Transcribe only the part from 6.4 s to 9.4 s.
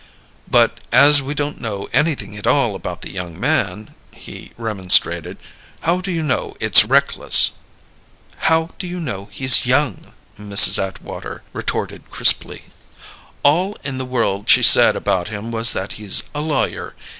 it's reckless?" "How do you know